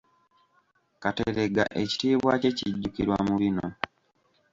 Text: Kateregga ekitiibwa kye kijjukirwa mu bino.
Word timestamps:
Kateregga 1.01 1.63
ekitiibwa 1.81 2.33
kye 2.41 2.51
kijjukirwa 2.57 3.17
mu 3.27 3.35
bino. 3.41 3.67